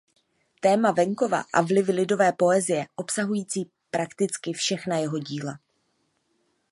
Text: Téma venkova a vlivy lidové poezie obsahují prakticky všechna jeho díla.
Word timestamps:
Téma 0.61 0.91
venkova 0.93 1.43
a 1.53 1.61
vlivy 1.61 1.91
lidové 1.91 2.31
poezie 2.33 2.87
obsahují 2.95 3.45
prakticky 3.91 4.53
všechna 4.53 4.97
jeho 4.97 5.19
díla. 5.19 5.59